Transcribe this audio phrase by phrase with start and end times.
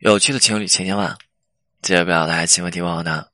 [0.00, 1.14] 有趣的情侣千千万，
[1.82, 3.26] 接着表达新问题问候呢。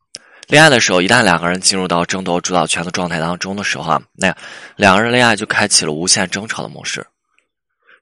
[0.49, 4.35] 恋爱的时候，一旦两个人进入到争夺主导权的状态当中的时候啊，那
[4.75, 7.07] 两个人恋爱就开启了无限争吵的模式。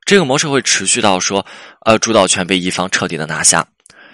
[0.07, 1.45] 这个模式会持续到说，
[1.85, 3.67] 呃，主导权被一方彻底的拿下。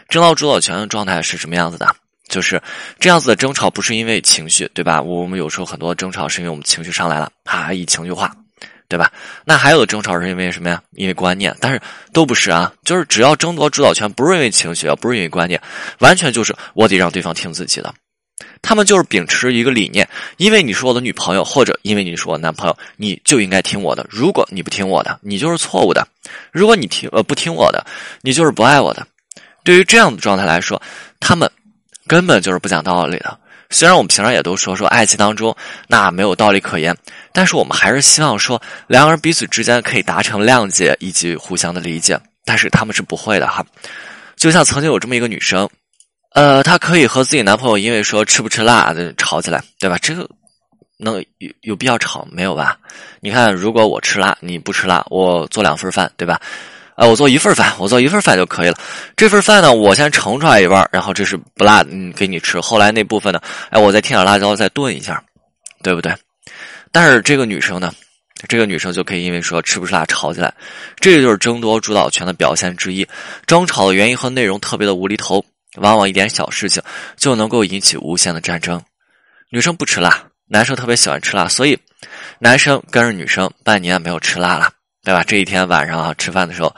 [0.08, 1.94] 争到主导权的状态是什么样子的？
[2.26, 2.60] 就是
[2.98, 5.00] 这样子的争吵，不是因为情绪，对吧？
[5.00, 8.34] 我们有时候很多争吵是因为我们情绪上来了，啊，一情绪化。
[8.90, 9.10] 对吧？
[9.44, 10.82] 那还有的争吵是因为什么呀？
[10.90, 11.80] 因为观念，但是
[12.12, 12.72] 都不是啊。
[12.84, 15.62] 就是只要争夺主导权，不是因为情绪，不是因为观念，
[16.00, 17.94] 完全就是我得让对方听自己的。
[18.62, 20.08] 他们就是秉持一个理念：
[20.38, 24.04] 因为你是我的女朋友，或者因为你是我男朋友，你就应该听我的。
[24.10, 26.02] 如果你不听我的，你就是错误的；
[26.50, 27.86] 如果你听呃不听我的，
[28.22, 29.06] 你就是不爱我的。
[29.62, 30.82] 对于这样的状态来说，
[31.20, 31.48] 他们
[32.06, 33.38] 根本就是不讲道理的。
[33.70, 35.56] 虽然我们平常也都说说爱情当中
[35.86, 36.94] 那没有道理可言，
[37.32, 42.20] 但是我们还是希望说两个人彼此之间可以达成谅解以及互相的理解。
[42.44, 43.64] 但是他们是不会的哈，
[44.34, 45.68] 就像曾经有这么一个女生，
[46.32, 49.96] 呃，她可以和自己男朋友因为说吃不吃辣的吵起来，对吧？
[49.98, 50.28] 这个
[50.98, 52.76] 能有有必要吵没有吧？
[53.20, 56.40] 你看，如果我吃辣，你不吃辣，我做两份饭，对吧？
[57.00, 58.76] 呃，我做一份饭，我做一份饭就可以了。
[59.16, 62.60] 这份饭呢，我先盛出来一半，然后这是不辣，嗯，给你吃。
[62.60, 65.24] 后来那部分呢，哎，我再添点辣椒，再炖一下，
[65.82, 66.14] 对不对？
[66.92, 67.90] 但是这个女生呢，
[68.48, 70.52] 这个女生就可以因为说吃不吃辣吵起来，
[70.96, 73.08] 这就是争夺主导权的表现之一。
[73.46, 75.42] 争吵的原因和内容特别的无厘头，
[75.76, 76.82] 往往一点小事情
[77.16, 78.78] 就能够引起无限的战争。
[79.48, 81.78] 女生不吃辣，男生特别喜欢吃辣，所以
[82.38, 84.70] 男生跟着女生半年没有吃辣了。
[85.02, 85.22] 对吧？
[85.24, 86.74] 这一天晚上啊，吃饭的时候，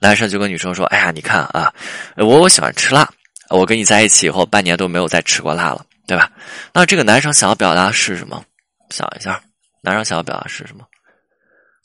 [0.00, 1.72] 男生就跟女生说：“哎呀，你看啊，
[2.16, 3.08] 我我喜欢吃辣，
[3.48, 6.30] 我跟你在一起以后，半年都没有再吃过辣了，对吧？”
[6.74, 8.42] 那这个男生想要表达是什么？
[8.90, 9.40] 想一下，
[9.82, 10.84] 男生想要表达是什么？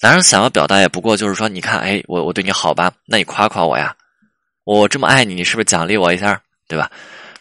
[0.01, 2.91] 男生想要表达也不过就是说，你看，哎，我我对你好吧？
[3.05, 3.95] 那你夸夸我呀，
[4.63, 6.41] 我这么爱你，你是不是奖励我一下？
[6.67, 6.89] 对吧？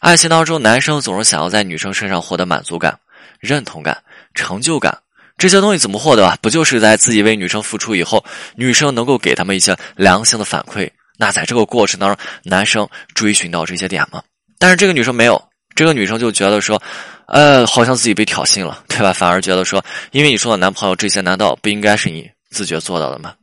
[0.00, 2.98] 爱情当中，男生总是想要在女生身上获得满足感、
[3.40, 3.96] 认同感、
[4.34, 4.96] 成就感。
[5.36, 6.39] 这些东西怎么获得啊？
[6.40, 8.24] 不就是在自己为女生付出以后，
[8.55, 10.89] 女生能够给他们一些良性的反馈？
[11.17, 14.22] 那在这个过程当中，男生追寻到这些点吗？
[14.58, 15.42] 但是这个女生没有，
[15.74, 16.80] 这个女生就觉得说，
[17.27, 19.12] 呃，好像自己被挑衅了，对吧？
[19.12, 23.34] 反而觉得说，因为你说的男朋友这些，难道不应该是你自觉做到的吗？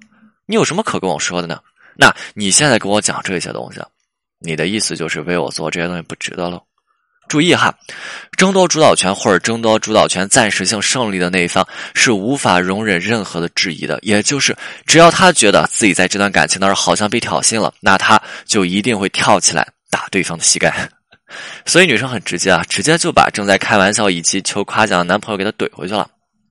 [0.45, 1.59] 你有什么可跟我说的呢？
[1.97, 3.81] 那你现在跟我讲这些东西，
[4.39, 6.61] 你的意思就是为我做这些东西不值得了？
[7.31, 7.73] 注意哈，
[8.35, 11.65] 争夺主导权或者争夺主导权暂时性胜利的那一方
[11.95, 14.53] 是无法容忍任何的质疑的，也就是
[14.85, 20.75] 只要他觉得自己在这段感情当中好像被挑衅了，那他就一定会跳起来打对方的膝盖。
[21.65, 26.05] 所以女生很直接啊，直接就把正在开玩笑以及求夸奖的男朋友给他怼回去了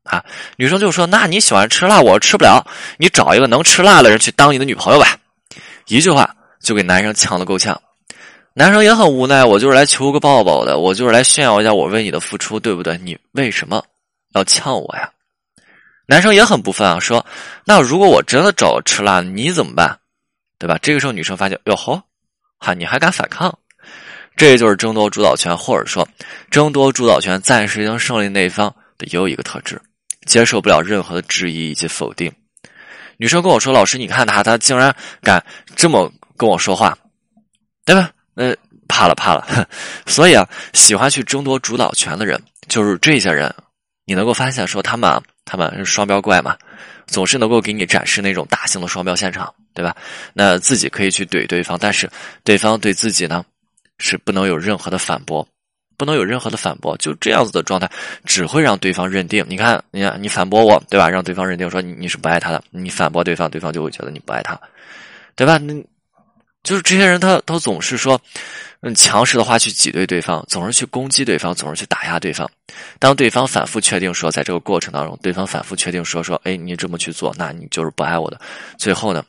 [0.05, 0.25] 啊。
[0.57, 5.15] 女生就说：“那你喜欢吃辣，我吃不了，你找一个能吃辣的人去当你的女朋友吧。”
[5.89, 7.79] 一句话就给男生呛得够呛。
[8.53, 12.99] 男生也很无奈，我就是来求个抱抱的，我就是来炫耀一下我为你的付出，对不对？
[12.99, 13.83] 你为什么
[14.35, 15.09] 要呛我呀？
[16.07, 17.25] 男生也很不忿啊，说
[17.65, 19.97] ：“那如果我真的找吃辣，你怎么办？
[20.59, 22.03] 对吧？”这个时候女生发现，哟吼，
[22.59, 23.57] 哈，你还敢反抗？
[24.37, 26.07] 这就是争夺主导权，或者说
[26.51, 29.81] 争夺主导权暂时性胜利那一方的又一个特质，
[30.27, 32.33] 接受不了任何的质疑以及否定。
[33.17, 35.45] 女生跟我说：“老师，你看他，他竟然敢
[35.77, 36.99] 这么跟我说话，
[37.85, 38.11] 对吧？”
[38.41, 38.57] 呃，
[38.89, 39.69] 怕了怕了，
[40.07, 43.55] 所以啊，喜欢去争夺主导权的人，就是这些人。
[44.07, 46.57] 你能够发现说他们啊，他们是双标怪嘛，
[47.07, 49.95] 总是能够给你展示那种大型的双标现场，对吧？
[50.33, 52.09] 那自己可以去怼对方，但是
[52.43, 53.45] 对方对自己呢，
[53.99, 55.47] 是不能有任何的反驳，
[55.99, 56.97] 不能有任何的反驳。
[56.97, 57.91] 就这样子的状态，
[58.25, 59.45] 只会让对方认定。
[59.47, 61.11] 你看，你看，你反驳我，对吧？
[61.11, 64.59] 让对方认定说你你是不爱他的，你反驳对方，对方就会觉得你不爱他，
[65.37, 65.59] 对吧？
[65.59, 65.75] 那。
[66.63, 68.21] 就是这些人，他他总是说，
[68.81, 72.49] 嗯，强势的话去挤兑对方，总是去攻击对方，总是去打压对方。
[72.99, 78.41] 当对方反复确定说，在这个过程当中，对方反复确定说说，哎，你这么去做，那你就是不爱我的。
[78.79, 79.25] 最后呢，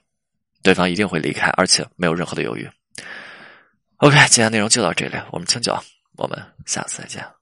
[0.61, 2.69] 对方一定会离开，而且没有任何的犹豫。
[3.97, 5.77] OK，今天内容就到这里，我们清酒，
[6.17, 7.41] 我们下次再见。